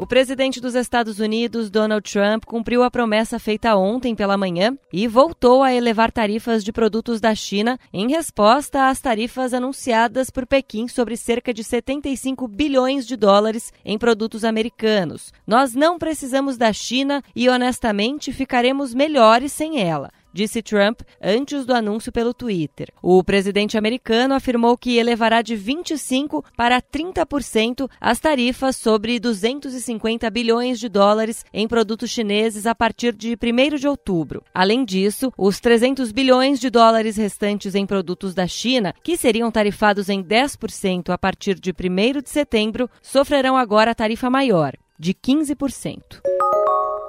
O 0.00 0.06
presidente 0.06 0.62
dos 0.62 0.74
Estados 0.74 1.18
Unidos, 1.18 1.68
Donald 1.68 2.10
Trump, 2.10 2.46
cumpriu 2.46 2.82
a 2.82 2.90
promessa 2.90 3.38
feita 3.38 3.76
ontem 3.76 4.14
pela 4.14 4.34
manhã 4.34 4.74
e 4.90 5.06
voltou 5.06 5.62
a 5.62 5.74
elevar 5.74 6.10
tarifas 6.10 6.64
de 6.64 6.72
produtos 6.72 7.20
da 7.20 7.34
China 7.34 7.78
em 7.92 8.08
resposta 8.08 8.88
às 8.88 8.98
tarifas 8.98 9.52
anunciadas 9.52 10.30
por 10.30 10.46
Pequim 10.46 10.88
sobre 10.88 11.18
cerca 11.18 11.52
de 11.52 11.62
75 11.62 12.48
bilhões 12.48 13.06
de 13.06 13.14
dólares 13.14 13.74
em 13.84 13.98
produtos 13.98 14.42
americanos. 14.42 15.34
Nós 15.46 15.74
não 15.74 15.98
precisamos 15.98 16.56
da 16.56 16.72
China 16.72 17.22
e, 17.36 17.50
honestamente, 17.50 18.32
ficaremos 18.32 18.94
melhores 18.94 19.52
sem 19.52 19.82
ela 19.82 20.10
disse 20.32 20.62
Trump 20.62 21.00
antes 21.20 21.64
do 21.64 21.74
anúncio 21.74 22.12
pelo 22.12 22.34
Twitter. 22.34 22.88
O 23.02 23.22
presidente 23.22 23.76
americano 23.76 24.34
afirmou 24.34 24.76
que 24.76 24.96
elevará 24.96 25.42
de 25.42 25.56
25% 25.56 26.44
para 26.56 26.80
30% 26.80 27.88
as 28.00 28.18
tarifas 28.18 28.76
sobre 28.76 29.18
250 29.18 30.28
bilhões 30.30 30.78
de 30.78 30.88
dólares 30.88 31.44
em 31.52 31.66
produtos 31.66 32.10
chineses 32.10 32.66
a 32.66 32.74
partir 32.74 33.14
de 33.14 33.36
1 33.36 33.76
de 33.76 33.88
outubro. 33.88 34.42
Além 34.54 34.84
disso, 34.84 35.32
os 35.36 35.60
300 35.60 36.12
bilhões 36.12 36.60
de 36.60 36.70
dólares 36.70 37.16
restantes 37.16 37.74
em 37.74 37.86
produtos 37.86 38.34
da 38.34 38.46
China, 38.46 38.94
que 39.02 39.16
seriam 39.16 39.50
tarifados 39.50 40.08
em 40.08 40.22
10% 40.22 41.10
a 41.10 41.18
partir 41.18 41.58
de 41.58 41.70
1 41.70 42.22
de 42.22 42.30
setembro, 42.30 42.88
sofrerão 43.02 43.56
agora 43.56 43.94
tarifa 43.94 44.30
maior, 44.30 44.74
de 44.98 45.14
15%. 45.14 46.39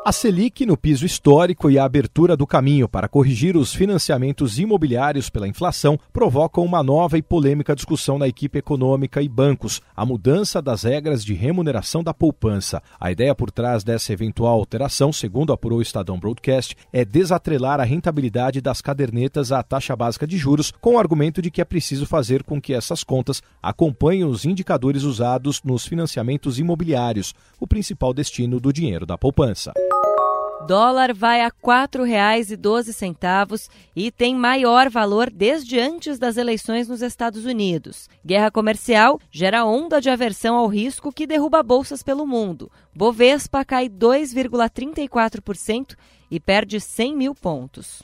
A 0.03 0.11
Selic 0.11 0.65
no 0.65 0.75
piso 0.75 1.05
histórico 1.05 1.69
e 1.69 1.77
a 1.77 1.85
abertura 1.85 2.35
do 2.35 2.47
caminho 2.47 2.89
para 2.89 3.07
corrigir 3.07 3.55
os 3.55 3.71
financiamentos 3.71 4.57
imobiliários 4.57 5.29
pela 5.29 5.47
inflação 5.47 5.95
provocam 6.11 6.65
uma 6.65 6.81
nova 6.81 7.19
e 7.19 7.21
polêmica 7.21 7.75
discussão 7.75 8.17
na 8.17 8.27
equipe 8.27 8.57
econômica 8.57 9.21
e 9.21 9.29
bancos, 9.29 9.79
a 9.95 10.03
mudança 10.03 10.59
das 10.59 10.81
regras 10.81 11.23
de 11.23 11.35
remuneração 11.35 12.03
da 12.03 12.15
poupança. 12.15 12.81
A 12.99 13.11
ideia 13.11 13.35
por 13.35 13.51
trás 13.51 13.83
dessa 13.83 14.11
eventual 14.11 14.57
alteração, 14.57 15.13
segundo 15.13 15.53
apurou 15.53 15.77
o 15.77 15.83
Estadão 15.83 16.19
Broadcast, 16.19 16.75
é 16.91 17.05
desatrelar 17.05 17.79
a 17.79 17.83
rentabilidade 17.83 18.59
das 18.59 18.81
cadernetas 18.81 19.51
à 19.51 19.61
taxa 19.61 19.95
básica 19.95 20.25
de 20.25 20.35
juros, 20.35 20.73
com 20.81 20.95
o 20.95 20.99
argumento 20.99 21.43
de 21.43 21.51
que 21.51 21.61
é 21.61 21.65
preciso 21.65 22.07
fazer 22.07 22.41
com 22.41 22.59
que 22.59 22.73
essas 22.73 23.03
contas 23.03 23.39
acompanhem 23.61 24.23
os 24.23 24.45
indicadores 24.45 25.03
usados 25.03 25.61
nos 25.63 25.85
financiamentos 25.85 26.57
imobiliários, 26.57 27.35
o 27.59 27.67
principal 27.67 28.15
destino 28.15 28.59
do 28.59 28.73
dinheiro 28.73 29.05
da 29.05 29.15
poupança. 29.15 29.71
Dólar 30.67 31.13
vai 31.13 31.41
a 31.41 31.47
R$ 31.47 31.53
4,12 31.63 33.69
e 33.95 34.11
tem 34.11 34.35
maior 34.35 34.89
valor 34.89 35.29
desde 35.29 35.79
antes 35.79 36.19
das 36.19 36.35
eleições 36.37 36.87
nos 36.87 37.01
Estados 37.01 37.43
Unidos. 37.45 38.09
Guerra 38.25 38.49
comercial 38.51 39.19
gera 39.31 39.65
onda 39.65 39.99
de 39.99 40.09
aversão 40.09 40.55
ao 40.55 40.67
risco 40.67 41.11
que 41.11 41.27
derruba 41.27 41.61
bolsas 41.63 42.03
pelo 42.03 42.27
mundo. 42.27 42.71
Bovespa 42.95 43.65
cai 43.65 43.89
2,34% 43.89 45.95
e 46.29 46.39
perde 46.39 46.79
100 46.79 47.15
mil 47.15 47.33
pontos. 47.35 48.03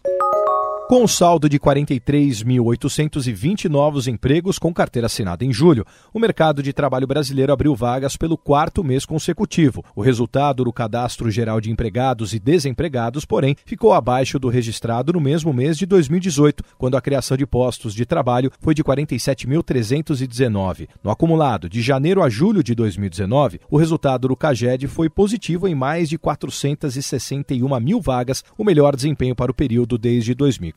Com 0.88 1.04
um 1.04 1.08
saldo 1.08 1.50
de 1.50 1.60
43.820 1.60 3.66
novos 3.66 4.08
empregos 4.08 4.58
com 4.58 4.74
carteira 4.74 5.08
assinada 5.08 5.44
em 5.44 5.52
julho, 5.52 5.86
o 6.14 6.20
mercado 6.20 6.64
de 6.64 6.72
trabalho 6.72 7.06
brasileiro 7.06 7.52
abriu 7.52 7.76
vagas 7.76 8.16
pelo 8.16 8.38
quarto 8.38 8.86
mês 8.86 9.06
consecutivo. 9.06 9.84
O 9.94 10.02
resultado 10.02 10.64
do 10.64 10.72
Cadastro 10.72 11.30
Geral 11.30 11.60
de 11.60 11.70
Empregados 11.70 12.34
e 12.34 12.40
Desempregados, 12.40 13.26
porém, 13.26 13.54
ficou 13.66 13.92
abaixo 13.92 14.40
do 14.40 14.48
registrado 14.48 15.12
no 15.12 15.20
mesmo 15.20 15.52
mês 15.52 15.78
de 15.78 15.86
2018, 15.86 16.64
quando 16.78 16.96
a 16.96 17.02
criação 17.02 17.36
de 17.36 17.46
postos 17.46 17.94
de 17.94 18.06
trabalho 18.06 18.50
foi 18.62 18.74
de 18.74 18.82
47.319. 18.82 20.88
No 21.04 21.12
acumulado 21.12 21.68
de 21.68 21.82
janeiro 21.82 22.24
a 22.24 22.30
julho 22.30 22.64
de 22.64 22.73
2019, 22.73 23.60
o 23.70 23.76
resultado 23.76 24.30
do 24.30 24.38
CAGED 24.38 24.88
foi 24.88 25.10
positivo 25.10 25.67
em 25.67 25.76
mais 25.76 26.08
de 26.08 26.17
461 26.17 27.78
mil 27.82 28.00
vagas, 28.00 28.42
o 28.58 28.64
melhor 28.64 28.95
desempenho 28.95 29.36
para 29.36 29.52
o 29.52 29.54
período 29.54 29.98
desde 29.98 30.34
2014. 30.34 30.77